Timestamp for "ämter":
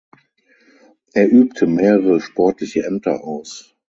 2.87-3.23